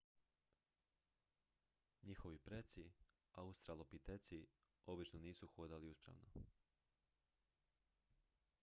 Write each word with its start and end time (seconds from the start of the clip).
njihovi 2.03 2.39
preci 2.39 2.85
australopiteci 3.43 4.41
obično 4.95 5.19
nisu 5.19 5.47
hodali 5.55 5.87
uspravno 5.89 6.45